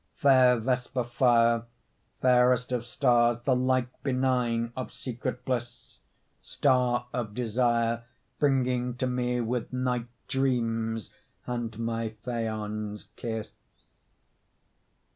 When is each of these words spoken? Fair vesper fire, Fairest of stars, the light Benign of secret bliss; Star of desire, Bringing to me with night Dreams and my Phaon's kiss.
Fair 0.15 0.57
vesper 0.59 1.03
fire, 1.03 1.63
Fairest 2.23 2.71
of 2.71 2.83
stars, 2.83 3.37
the 3.41 3.55
light 3.55 3.87
Benign 4.01 4.73
of 4.75 4.91
secret 4.91 5.45
bliss; 5.45 5.99
Star 6.41 7.05
of 7.13 7.35
desire, 7.35 8.03
Bringing 8.39 8.95
to 8.95 9.05
me 9.05 9.41
with 9.41 9.71
night 9.71 10.07
Dreams 10.27 11.11
and 11.45 11.77
my 11.77 12.15
Phaon's 12.25 13.09
kiss. 13.15 13.51